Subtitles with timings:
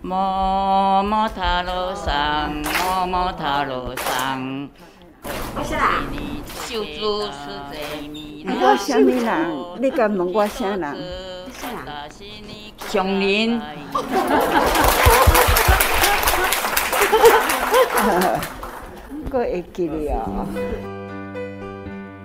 [0.00, 4.68] 摸摸塔罗桑，摸摸塔罗桑。
[5.56, 6.04] 我是啦。
[6.66, 7.30] 秀珠是
[7.72, 8.06] 谁？
[8.46, 9.50] 我什么人？
[9.82, 10.96] 你敢问我啥人？
[12.88, 13.60] 熊林。
[19.30, 20.46] 我会记得哦。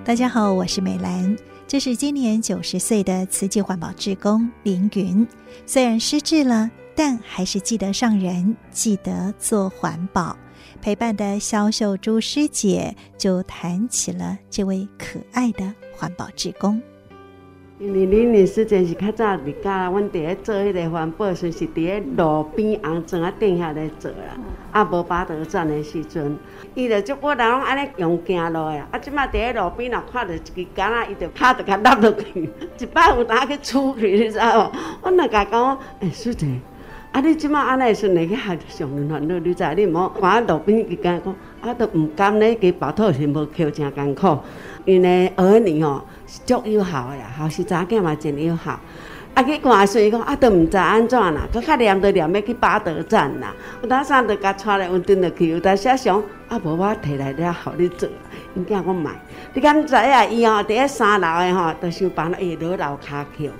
[0.05, 1.35] 大家好，我是美兰。
[1.67, 5.27] 这是今年九十岁的慈济环保志工凌云，
[5.65, 10.35] 虽然失智了，但还是记得上人，记得做环保。
[10.81, 16.81] 陪伴的萧秀珠师姐就谈起了这位可爱的环保志工。
[17.79, 24.17] 因为林林师姐是较早离家，阮伫咧做迄个环保，时是伫咧路边红砖啊顶下咧做啦。
[24.71, 26.37] 啊，无巴德站的时阵，
[26.75, 32.49] 伊就足多人拢安尼用行路的啊，即摆伫咧路边若看到一支竿仔，伊就拍着甲落落去。
[32.79, 34.71] 一摆有当去处去，你知无？
[35.03, 36.47] 阮若甲讲，哎，师姐，
[37.13, 39.63] 啊，你即马安尼顺利去海上人烦恼，你知？
[39.75, 44.39] 你毋好看路边一竿讲，啊，都毋甘咧，佮包土是无扣真艰苦。
[44.83, 46.03] 因为儿女哦。
[46.45, 48.79] 足友好的啦，后是查囝嘛真友好。
[49.35, 53.53] 啊去看水讲，啊都毋知安怎啦，佮较念着念要去八德站啦。
[53.83, 58.09] 有当时就甲带来运转落去，有当时想啊无我摕来了，互你做。
[58.55, 59.11] 因囝讲买，
[59.53, 63.51] 你敢知影伊吼伫咧三楼的吼，都想办法伊落楼骹桥。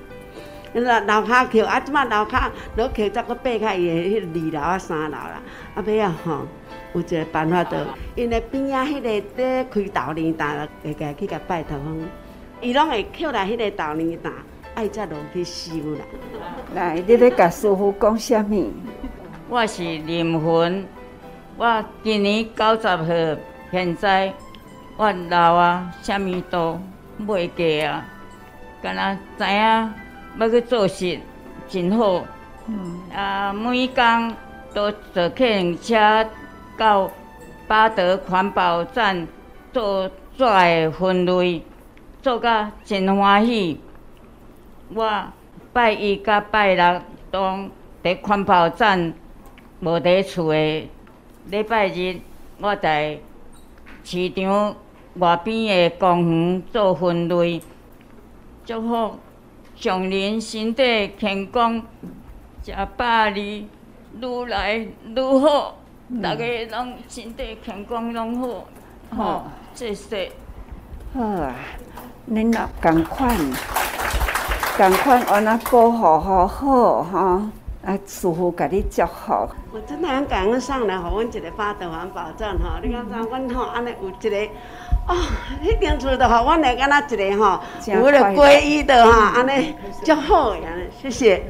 [0.82, 5.42] 楼楼骹桥啊，即马楼骹落桥则阁爬开伊的迄二楼啊三楼啦。
[5.76, 6.48] 啊尾啊吼，
[6.94, 11.78] 有一个办法着，因为边仔迄个在开豆奶档，会家去甲拜托。
[12.62, 14.32] 伊拢会捡来迄个豆泥担，
[14.76, 16.06] 爱则落去收啦。
[16.74, 18.72] 来，你咧甲师傅讲啥物？
[19.50, 20.86] 我是林魂，
[21.58, 23.38] 我今年九十岁，
[23.72, 24.34] 现在
[24.98, 26.80] 我老啊，啥物都
[27.28, 28.06] 袂记啊，
[28.82, 29.94] 敢若知影
[30.40, 31.20] 要去做事，
[31.68, 32.24] 真好。
[32.68, 33.02] 嗯。
[33.16, 34.36] 啊，每天
[34.74, 36.28] 都坐客运车
[36.78, 37.12] 到
[37.68, 39.28] 巴德环保站
[39.72, 41.62] 做纸的分类。
[42.22, 43.82] 做甲真欢喜，
[44.94, 45.26] 我
[45.74, 47.70] 拜一甲拜六都
[48.02, 49.14] 伫环保站
[49.82, 50.90] 无伫厝诶。
[51.50, 52.22] 礼拜日
[52.60, 53.20] 我在
[54.06, 54.74] 市场
[55.16, 57.62] 外边的公园做分类，
[58.66, 59.20] 祝福
[59.76, 61.82] 上人身体健康，
[62.64, 63.68] 食百里
[64.22, 65.78] 愈来愈好，
[66.10, 70.32] 逐个拢身体健康拢好，好谢谢。
[71.14, 71.54] 好啊。
[72.32, 73.36] 恁老共款，
[74.78, 77.52] 共款安那保护好好哈，
[77.86, 79.34] 啊，师傅甲你祝福。
[79.74, 82.80] 我真的很感恩上来，互阮一个八德环保站哈。
[82.82, 84.52] 你看，像阮吼安尼有一个，
[85.08, 85.16] 哦，
[85.62, 90.62] 迄间厝的吼阮来敢若一个吼，有了皈依的哈，安尼足好呀，
[91.02, 91.44] 谢谢。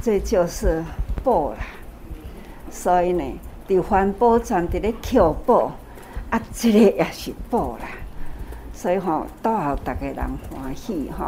[0.00, 0.84] 这就是
[1.24, 1.56] 报啦，
[2.70, 3.24] 所以呢，
[3.66, 5.72] 伫环保站伫咧求报，
[6.30, 7.88] 啊，这个也是报啦。
[8.72, 11.24] 所以吼，到后大家人欢喜吼，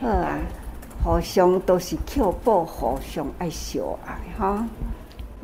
[0.00, 0.36] 好啊，
[1.06, 4.58] 互相都是求报，互相爱相爱吼。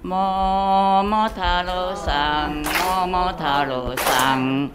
[0.03, 4.69] 摸摸塔罗桑，摸摸塔罗桑，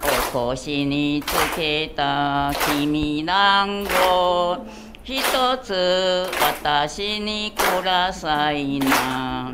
[0.00, 4.64] おこしにつけた君なんを
[5.02, 9.52] ひとつ私にくださいな。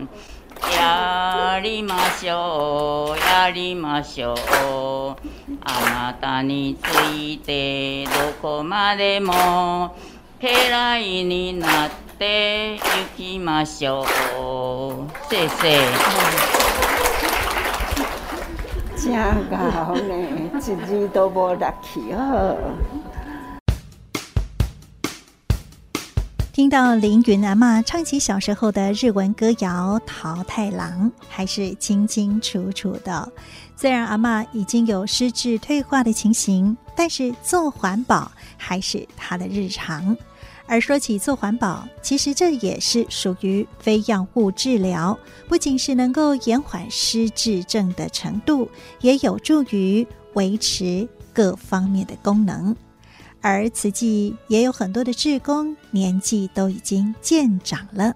[0.73, 4.37] やりましょう，やりましょう。
[5.63, 8.11] あなたについてど
[8.41, 9.97] こまでも
[10.39, 12.81] 家来になって行
[13.17, 14.07] きましょう。
[15.31, 15.79] せ生せ
[19.09, 22.13] 짜가오ね지지도 보라키
[26.57, 33.31] 听到凌云阿嬷唱起小时候的日文歌谣《桃太郎》，还是清清楚楚的。
[33.77, 40.17] 虽然阿嬷已经有失智退化的情形，但是做环保还是她的日常。
[40.65, 48.67] 而说起做环保，其实这也是属于非药物治疗，不仅是能够延缓失智症的程度，
[49.03, 52.75] 也有助于维持各方面的功能。
[53.47, 58.13] 而慈济也有很多的志工，年纪都已经渐长了。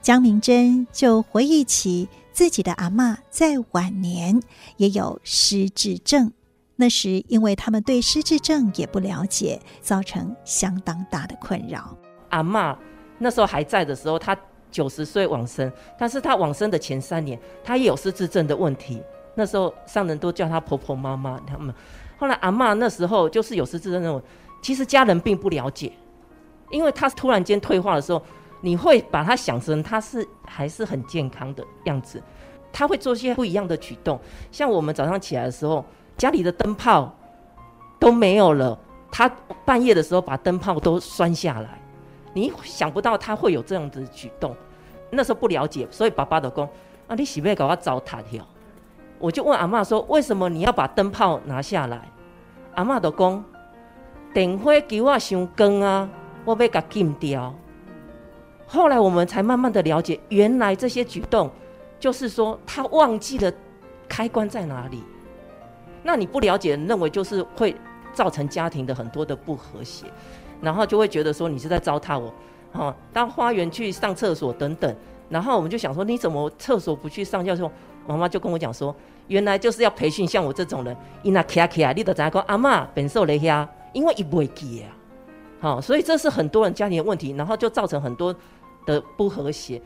[0.00, 4.40] 江明珍就回忆起自己的阿嬷在晚年
[4.76, 6.30] 也有失智症，
[6.76, 11.98] 那时因为他们对失智症也不了解，造成相当大的困扰。
[12.28, 12.76] 阿嬷
[13.18, 14.38] 那时候还在的时候，她
[14.70, 19.02] 九十岁往生，但是她往生的前三年，她也有失智症的问题。
[19.34, 21.74] 那时候上人都叫她婆婆妈妈他们。
[22.16, 24.22] 后来阿嬷那时候就是有失智症那种。
[24.60, 25.92] 其实家人并不了解，
[26.70, 28.22] 因为他突然间退化的时候，
[28.60, 32.22] 你会把他想成他是还是很健康的样子，
[32.72, 34.20] 他会做些不一样的举动。
[34.50, 35.84] 像我们早上起来的时候，
[36.16, 37.14] 家里的灯泡
[37.98, 38.78] 都没有了，
[39.10, 39.28] 他
[39.64, 41.80] 半夜的时候把灯泡都拴下来，
[42.34, 44.54] 你想不到他会有这样的举动。
[45.10, 46.68] 那时候不了解，所以爸爸的讲
[47.06, 48.46] 啊，你是不是搞我糟蹋掉？
[49.18, 52.08] 我就问阿嬷说，为什么你要把灯泡拿下来？
[52.74, 53.44] 阿嬷就讲，
[54.38, 56.08] 电火给我伤光啊，
[56.44, 57.52] 我要给禁掉。
[58.68, 61.50] 后来我们才慢慢的了解，原来这些举动
[61.98, 63.52] 就是说他忘记了
[64.08, 65.02] 开关在哪里。
[66.04, 67.74] 那你不了解，认为就是会
[68.12, 70.06] 造成家庭的很多的不和谐，
[70.60, 72.32] 然后就会觉得说你是在糟蹋我。
[72.74, 74.94] 哦，到花园去上厕所等等，
[75.28, 77.44] 然后我们就想说，你怎么厕所不去上？
[77.44, 77.68] 教授
[78.06, 78.94] 妈妈就跟我讲说，
[79.26, 84.86] 原来就是要培训像我这种人，伊那卡卡，你都知讲阿嬷本受雷呀，因为伊不会记啊。
[85.60, 88.32] 好，所以这是很多人家庭的问题，然后就造成很多
[88.86, 89.82] 的不和谐。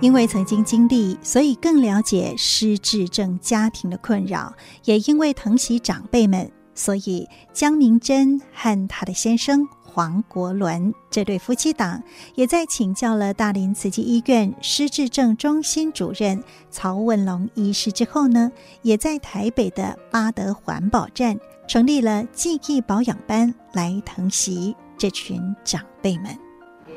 [0.00, 4.54] 因为曾经经历，所以更了解失智症家庭的困扰，
[4.84, 9.66] 也因为疼惜长辈们，所以江明珍和她的先生。
[9.84, 12.02] 黄国伦这对夫妻档
[12.34, 21.38] 也在请教了大林慈济医院失智症中心主任曹文龙医师之后呢，也在台北的八德环保站
[21.72, 26.24] 成立了记忆保养班，来疼惜这群长辈们。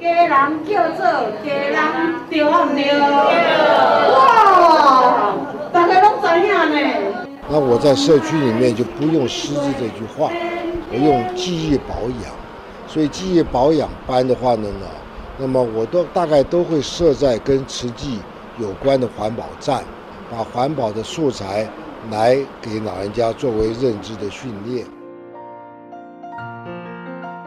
[0.01, 1.06] 家人叫做
[1.45, 2.83] 家人对不对？
[4.12, 5.33] 哇，
[5.72, 6.75] 大家都知影呢。
[7.48, 10.30] 那我在社区里面就不用失智这句话，
[10.92, 12.36] 我用记忆保养。
[12.86, 14.88] 所以记忆保养班的话呢，呢，
[15.38, 18.19] 那么我都大概都会设在跟慈济
[18.60, 19.86] 有关的环保站，
[20.30, 21.66] 把环保的素材
[22.10, 24.86] 来给老人家作为认知的训练。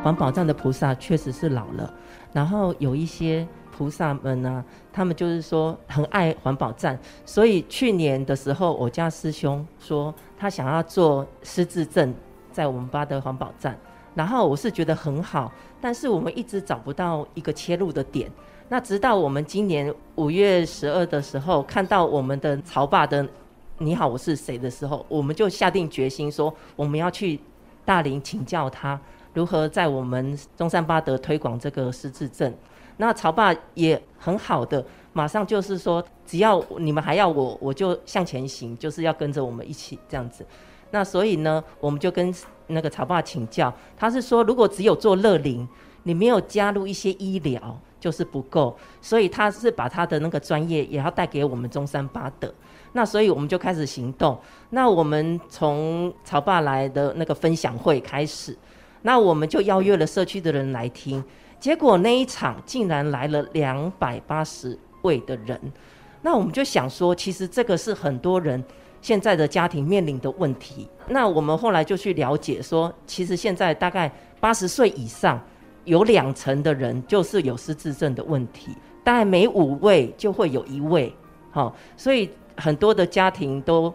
[0.02, 1.92] 环保站的菩萨确实是老了，
[2.32, 12.14] 然后有一些菩萨们呢，他们就是说很爱环保站，所以去年的时候，我家师兄说他想要做失智症，
[12.52, 13.76] 在我们巴德环保站。
[14.14, 18.30] 然后我是觉得很好，但是我们一直找不到一个切入的点。
[18.68, 23.26] 那直到我们今年五月十二的时候，看到我们的曹爸的
[23.80, 27.38] “你好，我是谁”的时候，我们就下定决心说，我们要去
[27.84, 29.00] 大林请教他
[29.34, 32.52] 如何在我们中山八德推广这个失智症。
[32.96, 40.44] 那曹爸也很好的，马上就是说，只要你们还要我，我就向前行，就是要跟着我们一起这样子。
[40.90, 42.34] 那所以呢，我们就跟
[42.66, 45.66] 那个曹爸请教，他是说，如果只有做乐龄，
[46.02, 48.76] 你没有加入一些医疗，就是不够。
[49.00, 52.52] 所以他是把他的那个专业也要带给我们中山八德。
[52.98, 54.36] 那所以我们就开始行动。
[54.70, 58.58] 那我们从曹爸来的那个分享会开始，
[59.02, 61.22] 那我们就邀约了社区的人来听。
[61.60, 65.60] 结果那一场竟然来了两百八十位的人。
[66.22, 68.64] 那我们就想说，其实这个是很多人。
[69.00, 75.40] 现在的家庭面临的问题，那我们后来就去了解说，其实现在大概八十岁以上，
[75.84, 78.72] 有两成的人就是有失智症的问题，
[79.04, 81.14] 大概每五位就会有一位，
[81.52, 82.28] 好，所以
[82.58, 83.92] 很多的家庭都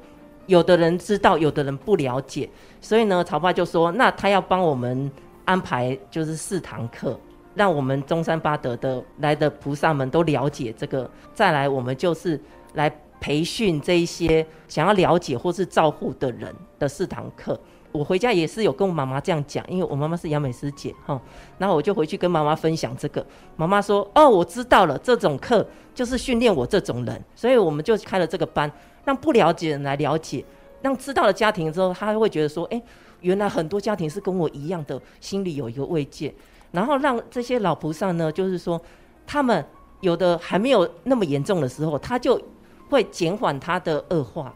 [0.47, 2.49] 有的人知道，有的人不了解，
[2.81, 5.11] 所以呢，曹爸就说，那他要帮我们
[5.45, 7.19] 安排就是四堂课，
[7.53, 12.41] 让我们中山八德的来的菩萨们都了解这个，再来我们就是
[12.73, 12.93] 来。
[13.19, 17.57] 培训这一些想要了解或是照护的人的四堂课，
[17.93, 21.21] 我回家也是有跟我妈妈这样讲，因为我妈妈是杨美师姐哈，
[21.57, 28.69] 然后我就回去跟妈妈分享这个，妈妈说哦，我知道了，这种课就是训练我这种人，所以我们就开了这个班，
[29.05, 30.43] 让不了解的人来了解，
[30.81, 32.81] 让知道了家庭之后，他会觉得说，哎，
[33.21, 36.33] 原来很多家庭是跟我一样的，心里有一个慰藉，
[36.71, 38.81] 然后让这些老菩萨呢，就是说
[39.25, 39.65] 他们
[40.01, 42.41] 有的还没有那么严重的时候，他就。
[42.89, 44.53] 会减缓他的恶化，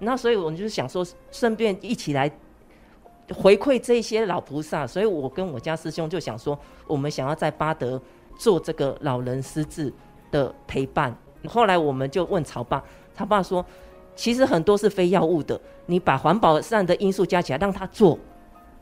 [0.00, 2.30] 那所以我们就是想说，顺便一起来
[3.34, 4.86] 回馈这些老菩萨。
[4.86, 8.00] 所以我跟我家师兄就想说，我们想要在巴德
[8.36, 9.92] 做这个老人失智
[10.30, 11.16] 的陪伴。
[11.48, 12.82] 后来我们就问曹爸，
[13.14, 13.64] 曹爸说，
[14.14, 18.18] 其实很多是非药物的，你把环保上的因素加起来，让他做，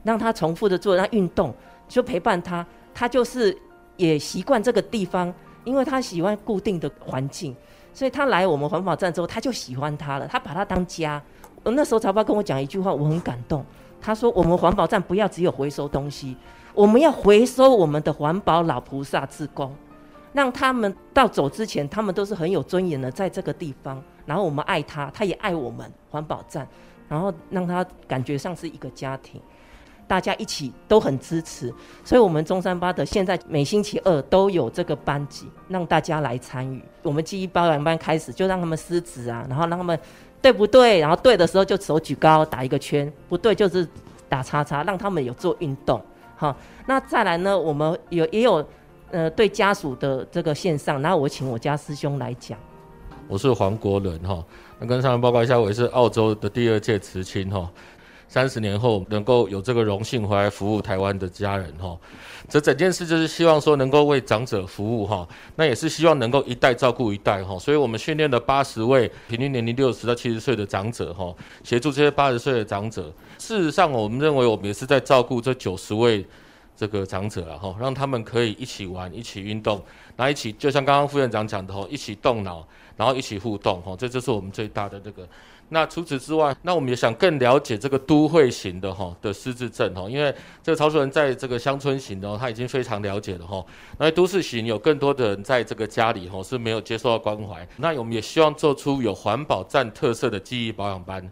[0.03, 1.55] 让他重复的做，让他运动，
[1.89, 3.57] 就陪伴他，他就是
[3.97, 5.33] 也习惯这个地方，
[5.65, 7.57] 因为他喜欢固定的环境。
[7.93, 11.23] 所以他来我们环保站之后，他就喜欢他了，他把他当家。
[11.64, 13.64] 那时候曹爸跟我讲一句话，我很感动。
[14.00, 16.35] 他说：“我们环保站不要只有回收东西，
[16.73, 19.75] 我们要回收我们的环保老菩萨志工，
[20.33, 24.02] 让他们到走之前，他们都是很有尊严的在这个地方。
[24.25, 26.67] 然后我们爱他，他也爱我们环保站，
[27.09, 29.38] 然后让他感觉像是一个家庭。
[30.07, 36.83] 大家一起都很支持，所以我们中山八德现在每星期二都有这个班级，让大家来参与。
[37.02, 39.97] 我们记忆保养班开始就让他们撕纸啊，然后让他们
[40.43, 43.87] 对不对，然后对的时候就手举高打一个圈，不对就是
[44.29, 46.01] 打叉叉，让他们有做运动。
[46.37, 46.57] 好，
[46.87, 48.65] 那再来呢，我们有也有
[49.11, 52.59] 呃对家属的这个线上，然后我请我家师兄来讲。
[53.29, 54.43] 我是黄国伦哈，
[54.79, 57.71] 那跟上面报告一下，我也是澳洲的第二届慈亲哈，
[58.31, 61.99] 三十年后能够有这个荣幸回来服务台湾的家人哈，
[62.49, 71.35] 这整件事就是希望说能够为长者服务哈，那也是希望能够一代照顾一代哈，所以我们训练了八十位平均年龄六十到七十岁的长者哈，
[71.65, 73.13] 协助这些八十岁的长者。
[73.37, 76.25] 事实上，我们认为我们也是在照顾这九十位
[76.77, 79.83] 这个长者啊哈，让他们可以一起玩、一起运动，
[80.17, 82.65] 然后一起就像刚刚副院长讲的哈，一起动脑。
[82.97, 85.27] 然后一起互动，哈，这就是我们最大的这个。
[85.71, 93.65] 那除此之外，那我们也想更了解这个都会型的哈的失智症哈，因为这个潮州人在这个乡村型的，他已经非常了解了哈。
[93.99, 97.67] 那都市型有更多的人在这个家里哈是没有接受到关怀。
[97.77, 101.31] 那我们也希望做出有环保站特色的记忆保养班。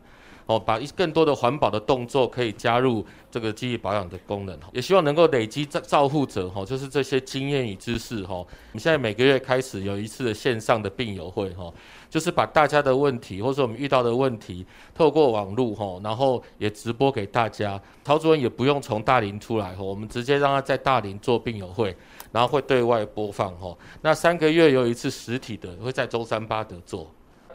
[0.49, 8.37] 哦，把一更多的环保的动作可以加入这个记忆保养的功能，也希望能够累积照照护者哈，就是这些经验与知识哈。
[8.37, 11.71] 我们现在每个月开始有一次的线上的病友会哈，
[12.09, 14.65] 就是把大家的问题或者我们遇到的问题
[14.95, 17.79] 透过网络哈，然后也直播给大家。
[18.03, 21.95] 陶主任也不用从大林出来哈，我们直接让他在大林做病友会，
[22.33, 23.77] 然后会对外播放哈。
[24.01, 27.07] 那三个月有一次实体的会在中山八德做。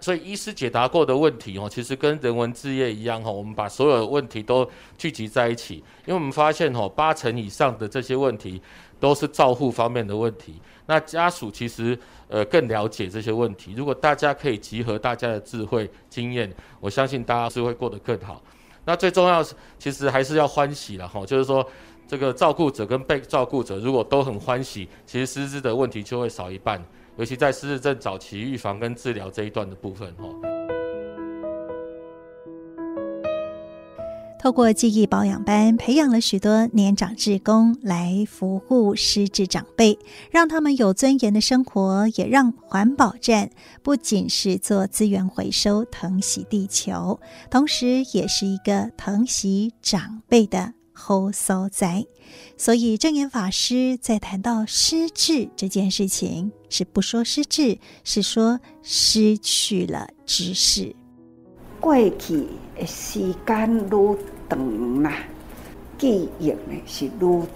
[0.03, 8.61] 所以医师解答过的问题哦，其实跟人文置业一样哈，我们把所有的问题都聚集在一起，因为我们发现哈，八成以上的这些问题
[8.99, 10.59] 都是照护方面的问题。
[10.87, 13.73] 那家属其实呃更了解这些问题。
[13.77, 18.43] 如果大家可以集合大家的智慧经验，我相信大家是会过得更好。
[18.83, 21.65] 那最重要是，其实还是要欢喜了哈，就是说
[22.05, 26.83] 这个照顾者跟被照顾者如果都很欢喜，其实失智的问题就会少一半。
[27.17, 30.27] 尤其在失智症早期预防跟治疗这一段的部分，哈。
[34.41, 39.97] 透过记忆保养班，培养了许多年长志工来服务失智长辈，
[40.31, 43.49] 让他们有尊严的生活，也让环保站
[43.81, 47.17] 不仅是做资源回收、疼惜地球，
[47.49, 52.05] 同时也是一个疼惜长辈的好所在。
[52.57, 60.95] 所以证严法师在谈到失智这件事情，是不说失智，是说失去了知识。
[61.79, 62.47] 过去
[62.77, 65.13] 的时间愈长啦，
[65.97, 67.47] 记忆呢是愈多，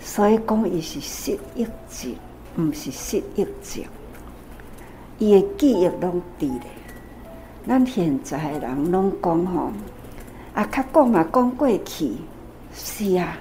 [0.00, 2.16] 所以讲伊是失忆症，
[2.56, 3.84] 毋是失忆症。
[5.18, 6.62] 伊的记忆拢伫咧，
[7.68, 9.70] 咱现在人拢讲吼，
[10.54, 12.12] 啊，较讲嘛讲过去，
[12.74, 13.36] 是啊。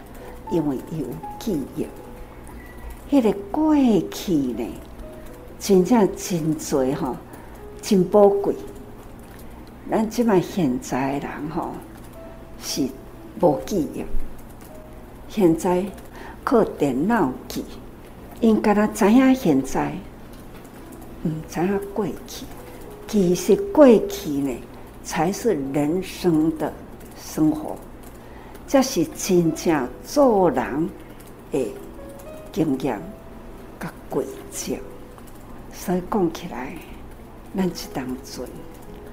[0.51, 1.05] 因为有
[1.37, 1.85] 记忆，
[3.11, 3.75] 迄、个过
[4.09, 4.67] 去呢，
[5.59, 7.15] 真正真多吼，
[7.83, 8.55] 真宝贵。
[9.91, 11.69] 咱即摆现在人吼
[12.59, 12.89] 是
[13.39, 14.03] 无记忆，
[15.27, 15.85] 现在
[16.43, 17.63] 靠电脑记，
[18.41, 19.93] 因敢若知影现在，
[21.23, 22.43] 毋知影过去。
[23.07, 24.51] 其实过去呢，
[25.03, 26.73] 才是人生的
[27.21, 27.75] 生活。
[28.67, 30.89] 这是真正做人
[31.51, 31.73] 的
[32.51, 33.01] 经验
[33.79, 34.77] 甲轨迹，
[35.73, 36.73] 所以讲起来，
[37.55, 38.47] 咱一当尊，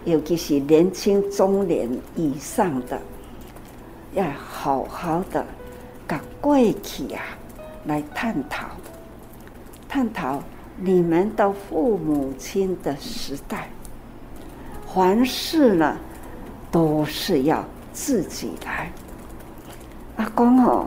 [0.05, 3.01] 尤其是年轻中年以上的，
[4.13, 5.45] 要好好的
[6.07, 7.23] 甲过去啊
[7.87, 8.67] 来探讨，
[9.89, 10.43] 探讨
[10.77, 13.71] 你们的父母亲的时代，
[14.87, 15.97] 凡事呢
[16.71, 17.65] 都是要
[17.97, 18.93] 自己来。
[20.17, 20.87] 阿公吼，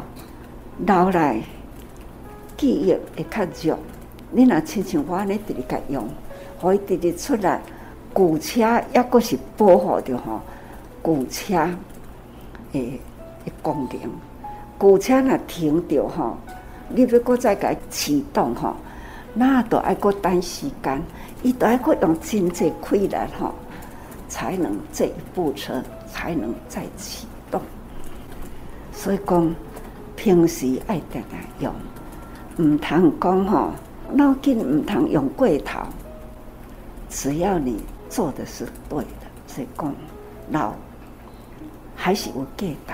[0.85, 1.41] 老来
[2.55, 3.79] 记忆会较弱。
[4.31, 6.07] 你若亲像我安尼直直甲用，
[6.59, 7.59] 互伊直直出来，
[8.13, 10.39] 旧车抑阁是保护着吼，
[11.03, 11.55] 旧车
[12.73, 12.99] 诶
[13.45, 14.11] 诶功能。
[14.79, 16.37] 旧车若停着吼，
[16.89, 18.75] 你要阁再甲启动吼，
[19.33, 21.01] 那都爱阁等时间，
[21.41, 23.55] 伊都爱阁用真济气力吼，
[24.27, 27.61] 才能这一部车才能再启动。
[28.91, 29.55] 所以讲，
[30.15, 31.73] 平时爱定定用，
[32.57, 33.71] 毋通讲吼，
[34.13, 35.79] 脑筋毋通用过头。
[37.09, 39.95] 只要你做的是对的，所以讲
[40.51, 40.73] 老
[41.95, 42.93] 还是有价值。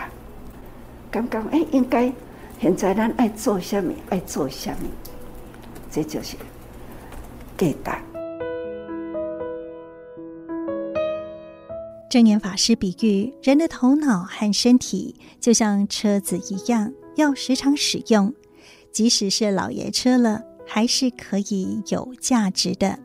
[1.11, 2.11] 刚刚诶，应该
[2.59, 4.89] 现在咱爱做虾米，爱做虾米，
[5.91, 6.37] 这就是
[7.57, 8.14] 价值。
[12.15, 18.33] 证严法师比喻，人的头脑和身体就像车子一样，要时常使用，
[18.89, 22.97] 即使是老爷车了，还是可以有价值的。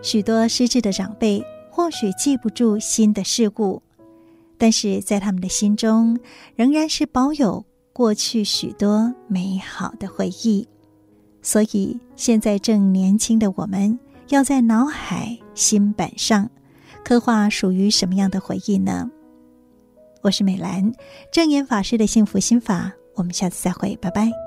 [0.00, 3.82] 许多失智的长辈或许记不住新的事物，
[4.58, 6.16] 但是在他们的心中，
[6.54, 10.68] 仍然是保有过去许多美好的回忆。
[11.42, 16.48] 所以，现在正年轻的我们，要在脑海、心板上。
[17.04, 19.10] 刻画属于什么样的回忆呢？
[20.22, 20.90] 我是美兰，
[21.30, 24.43] 正言法师的幸福心法，我们下次再会，拜拜。